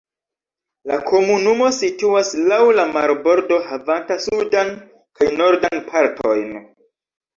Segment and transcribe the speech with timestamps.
[0.91, 4.75] La komunumo situas laŭ la marbordo havanta sudan
[5.21, 6.49] kaj nordan partojn.